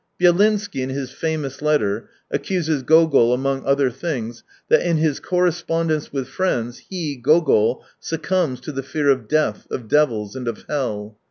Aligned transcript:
Byelinsky, 0.19 0.81
in 0.81 0.89
his 0.89 1.11
famous 1.11 1.61
letter, 1.61 2.09
accuses 2.31 2.81
Gogol, 2.81 3.35
among 3.35 3.63
other 3.67 3.91
things, 3.91 4.43
that 4.67 4.81
in 4.81 4.97
his 4.97 5.19
Correspondence 5.19 6.11
with 6.11 6.27
Friends, 6.27 6.79
he, 6.89 7.15
Gogol, 7.15 7.83
succumbs 7.99 8.59
to 8.61 8.71
the 8.71 8.81
fear 8.81 9.09
of 9.09 9.27
death, 9.27 9.67
of 9.69 9.87
devils, 9.87 10.35
and 10.35 10.47
of 10.47 10.65
hell. 10.67 11.19